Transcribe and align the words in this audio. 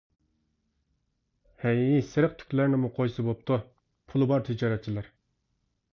ھەي 1.65 1.83
سېرىق 2.13 2.33
تۈكلەرنىمۇ 2.41 2.91
قويسا 2.97 3.27
بوپتۇ، 3.31 3.59
پۇلى 4.13 4.33
بار 4.33 4.47
تىجارەتچىلەر. 4.49 5.15